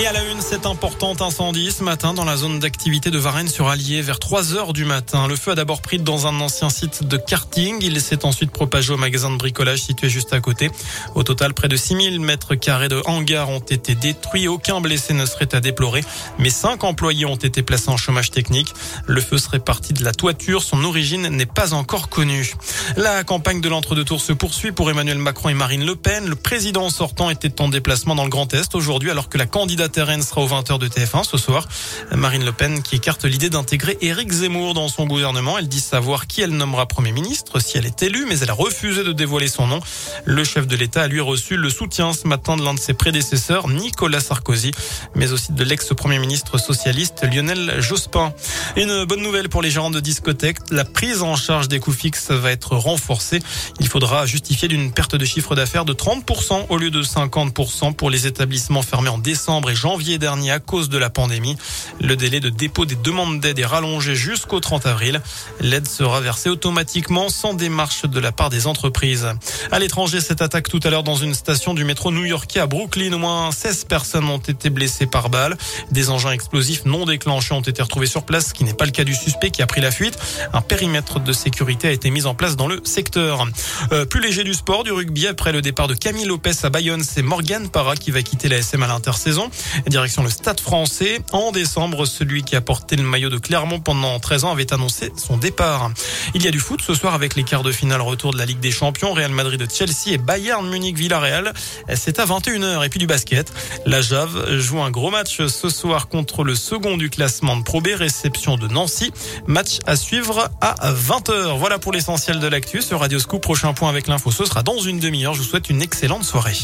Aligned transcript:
Et 0.00 0.06
à 0.06 0.12
la 0.12 0.24
une, 0.24 0.40
cet 0.40 0.64
important 0.64 1.14
incendie 1.20 1.70
ce 1.70 1.82
matin 1.82 2.14
dans 2.14 2.24
la 2.24 2.38
zone 2.38 2.58
d'activité 2.58 3.10
de 3.10 3.18
Varennes 3.18 3.48
sur 3.48 3.68
Allier 3.68 4.00
vers 4.00 4.18
3 4.18 4.54
heures 4.54 4.72
du 4.72 4.86
matin. 4.86 5.28
Le 5.28 5.36
feu 5.36 5.50
a 5.50 5.54
d'abord 5.54 5.82
pris 5.82 5.98
dans 5.98 6.26
un 6.26 6.40
ancien 6.40 6.70
site 6.70 7.04
de 7.04 7.18
karting. 7.18 7.76
Il 7.82 8.00
s'est 8.00 8.24
ensuite 8.24 8.50
propagé 8.50 8.94
au 8.94 8.96
magasin 8.96 9.30
de 9.30 9.36
bricolage 9.36 9.80
situé 9.80 10.08
juste 10.08 10.32
à 10.32 10.40
côté. 10.40 10.70
Au 11.14 11.22
total, 11.22 11.52
près 11.52 11.68
de 11.68 11.76
6000 11.76 12.18
mètres 12.18 12.54
carrés 12.54 12.88
de 12.88 13.02
hangars 13.04 13.50
ont 13.50 13.58
été 13.58 13.94
détruits. 13.94 14.48
Aucun 14.48 14.80
blessé 14.80 15.12
ne 15.12 15.26
serait 15.26 15.54
à 15.54 15.60
déplorer, 15.60 16.02
mais 16.38 16.48
cinq 16.48 16.82
employés 16.82 17.26
ont 17.26 17.36
été 17.36 17.62
placés 17.62 17.90
en 17.90 17.98
chômage 17.98 18.30
technique. 18.30 18.72
Le 19.06 19.20
feu 19.20 19.36
serait 19.36 19.58
parti 19.58 19.92
de 19.92 20.02
la 20.02 20.12
toiture. 20.12 20.62
Son 20.62 20.82
origine 20.82 21.28
n'est 21.28 21.44
pas 21.44 21.74
encore 21.74 22.08
connue. 22.08 22.54
La 22.96 23.22
campagne 23.22 23.60
de 23.60 23.68
l'entre-deux 23.68 24.04
tours 24.04 24.22
se 24.22 24.32
poursuit 24.32 24.72
pour 24.72 24.88
Emmanuel 24.88 25.18
Macron 25.18 25.50
et 25.50 25.54
Marine 25.54 25.84
Le 25.84 25.94
Pen. 25.94 26.26
Le 26.26 26.36
président 26.36 26.88
sortant 26.88 27.28
était 27.28 27.60
en 27.60 27.68
déplacement 27.68 28.14
dans 28.14 28.24
le 28.24 28.30
Grand 28.30 28.54
Est 28.54 28.74
aujourd'hui 28.74 29.10
alors 29.10 29.28
que 29.28 29.36
la 29.36 29.44
candidate 29.44 29.89
terrain 29.90 30.22
sera 30.22 30.40
aux 30.40 30.48
20h 30.48 30.78
de 30.78 30.88
TF1 30.88 31.24
ce 31.24 31.36
soir. 31.36 31.68
Marine 32.12 32.44
Le 32.44 32.52
Pen 32.52 32.82
qui 32.82 32.96
écarte 32.96 33.24
l'idée 33.24 33.50
d'intégrer 33.50 33.98
Éric 34.00 34.30
Zemmour 34.30 34.74
dans 34.74 34.88
son 34.88 35.06
gouvernement. 35.06 35.58
Elle 35.58 35.68
dit 35.68 35.80
savoir 35.80 36.26
qui 36.26 36.40
elle 36.40 36.50
nommera 36.50 36.86
Premier 36.86 37.12
ministre 37.12 37.60
si 37.60 37.76
elle 37.76 37.86
est 37.86 38.02
élue, 38.02 38.24
mais 38.28 38.38
elle 38.38 38.50
a 38.50 38.54
refusé 38.54 39.04
de 39.04 39.12
dévoiler 39.12 39.48
son 39.48 39.66
nom. 39.66 39.80
Le 40.24 40.44
chef 40.44 40.66
de 40.66 40.76
l'État 40.76 41.02
a 41.02 41.08
lui 41.08 41.20
reçu 41.20 41.56
le 41.56 41.68
soutien 41.68 42.12
ce 42.12 42.26
matin 42.26 42.56
de 42.56 42.62
l'un 42.62 42.74
de 42.74 42.78
ses 42.78 42.94
prédécesseurs, 42.94 43.68
Nicolas 43.68 44.20
Sarkozy, 44.20 44.70
mais 45.14 45.32
aussi 45.32 45.52
de 45.52 45.64
l'ex-premier 45.64 46.18
ministre 46.18 46.58
socialiste 46.58 47.24
Lionel 47.24 47.80
Jospin. 47.80 48.32
Une 48.76 49.04
bonne 49.04 49.22
nouvelle 49.22 49.48
pour 49.48 49.62
les 49.62 49.70
gérants 49.70 49.90
de 49.90 50.00
discothèques, 50.00 50.58
la 50.70 50.84
prise 50.84 51.22
en 51.22 51.36
charge 51.36 51.68
des 51.68 51.80
coûts 51.80 51.92
fixes 51.92 52.30
va 52.30 52.52
être 52.52 52.76
renforcée. 52.76 53.40
Il 53.80 53.88
faudra 53.88 54.26
justifier 54.26 54.68
d'une 54.68 54.92
perte 54.92 55.16
de 55.16 55.24
chiffre 55.24 55.54
d'affaires 55.54 55.84
de 55.84 55.92
30% 55.92 56.66
au 56.68 56.76
lieu 56.78 56.90
de 56.90 57.02
50% 57.02 57.94
pour 57.94 58.10
les 58.10 58.26
établissements 58.26 58.82
fermés 58.82 59.08
en 59.08 59.18
et 59.70 59.74
janvier 59.74 60.18
dernier 60.18 60.50
à 60.50 60.58
cause 60.58 60.88
de 60.88 60.98
la 60.98 61.10
pandémie. 61.10 61.56
Le 62.00 62.16
délai 62.16 62.40
de 62.40 62.50
dépôt 62.50 62.84
des 62.84 62.96
demandes 62.96 63.40
d'aide 63.40 63.58
est 63.58 63.66
rallongé 63.66 64.14
jusqu'au 64.14 64.60
30 64.60 64.86
avril. 64.86 65.22
L'aide 65.60 65.88
sera 65.88 66.20
versée 66.20 66.50
automatiquement 66.50 67.28
sans 67.28 67.54
démarche 67.54 68.04
de 68.04 68.20
la 68.20 68.32
part 68.32 68.50
des 68.50 68.66
entreprises. 68.66 69.28
À 69.70 69.78
l'étranger, 69.78 70.20
cette 70.20 70.42
attaque 70.42 70.68
tout 70.68 70.80
à 70.84 70.90
l'heure 70.90 71.02
dans 71.02 71.16
une 71.16 71.34
station 71.34 71.74
du 71.74 71.84
métro 71.84 72.10
new-yorkais 72.10 72.60
à 72.60 72.66
Brooklyn. 72.66 73.12
Au 73.12 73.18
moins 73.18 73.50
16 73.52 73.84
personnes 73.84 74.28
ont 74.28 74.38
été 74.38 74.70
blessées 74.70 75.06
par 75.06 75.30
balle. 75.30 75.56
Des 75.90 76.10
engins 76.10 76.32
explosifs 76.32 76.84
non 76.84 77.06
déclenchés 77.06 77.54
ont 77.54 77.60
été 77.60 77.82
retrouvés 77.82 78.06
sur 78.06 78.24
place, 78.24 78.48
ce 78.48 78.54
qui 78.54 78.64
n'est 78.64 78.74
pas 78.74 78.84
le 78.84 78.90
cas 78.90 79.04
du 79.04 79.14
suspect 79.14 79.50
qui 79.50 79.62
a 79.62 79.66
pris 79.66 79.80
la 79.80 79.90
fuite. 79.90 80.18
Un 80.52 80.60
périmètre 80.60 81.20
de 81.20 81.32
sécurité 81.32 81.88
a 81.88 81.92
été 81.92 82.10
mis 82.10 82.26
en 82.26 82.34
place 82.34 82.56
dans 82.56 82.66
le 82.66 82.80
secteur. 82.84 83.46
Euh, 83.92 84.04
plus 84.04 84.20
léger 84.20 84.44
du 84.44 84.54
sport, 84.54 84.84
du 84.84 84.92
rugby, 84.92 85.26
après 85.26 85.52
le 85.52 85.62
départ 85.62 85.88
de 85.88 85.94
Camille 85.94 86.26
Lopez 86.26 86.52
à 86.62 86.70
Bayonne, 86.70 87.02
c'est 87.02 87.22
Morgan 87.22 87.68
Parra 87.68 87.96
qui 87.96 88.10
va 88.10 88.22
quitter 88.22 88.48
la 88.48 88.58
SM 88.58 88.82
à 88.82 88.86
l'intersaison. 88.86 89.50
Direction 89.86 90.22
le 90.22 90.30
Stade 90.30 90.60
français. 90.60 91.20
En 91.32 91.52
décembre, 91.52 92.06
celui 92.06 92.42
qui 92.42 92.56
a 92.56 92.60
porté 92.60 92.96
le 92.96 93.02
maillot 93.02 93.28
de 93.28 93.38
Clermont 93.38 93.80
pendant 93.80 94.18
13 94.18 94.44
ans 94.44 94.52
avait 94.52 94.72
annoncé 94.72 95.12
son 95.16 95.36
départ. 95.36 95.90
Il 96.34 96.44
y 96.44 96.48
a 96.48 96.50
du 96.50 96.60
foot 96.60 96.80
ce 96.82 96.94
soir 96.94 97.14
avec 97.14 97.36
les 97.36 97.42
quarts 97.42 97.62
de 97.62 97.72
finale 97.72 98.00
retour 98.00 98.32
de 98.32 98.38
la 98.38 98.46
Ligue 98.46 98.60
des 98.60 98.70
Champions, 98.70 99.12
Real 99.12 99.32
Madrid 99.32 99.60
de 99.60 99.68
Chelsea 99.70 100.12
et 100.12 100.18
Bayern 100.18 100.68
Munich 100.68 100.96
Villarreal. 100.96 101.52
C'est 101.94 102.18
à 102.18 102.26
21h 102.26 102.84
et 102.84 102.88
puis 102.88 102.98
du 102.98 103.06
basket. 103.06 103.52
La 103.86 104.00
Jave 104.00 104.58
joue 104.58 104.80
un 104.80 104.90
gros 104.90 105.10
match 105.10 105.46
ce 105.46 105.68
soir 105.68 106.08
contre 106.08 106.44
le 106.44 106.54
second 106.54 106.96
du 106.96 107.10
classement 107.10 107.56
de 107.56 107.62
Pro 107.62 107.80
B, 107.80 107.88
réception 107.94 108.56
de 108.56 108.68
Nancy. 108.68 109.12
Match 109.46 109.78
à 109.86 109.96
suivre 109.96 110.50
à 110.60 110.92
20h. 110.92 111.58
Voilà 111.58 111.78
pour 111.78 111.92
l'essentiel 111.92 112.40
de 112.40 112.46
l'actu 112.46 112.82
sur 112.82 113.00
Radio 113.00 113.18
Scoop. 113.18 113.42
Prochain 113.42 113.72
point 113.72 113.88
avec 113.88 114.06
l'info, 114.06 114.30
ce 114.30 114.44
sera 114.44 114.62
dans 114.62 114.78
une 114.78 115.00
demi-heure. 115.00 115.34
Je 115.34 115.40
vous 115.40 115.48
souhaite 115.48 115.70
une 115.70 115.82
excellente 115.82 116.24
soirée. 116.24 116.56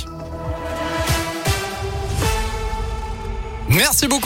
Merci 3.76 4.08
beaucoup. 4.08 4.16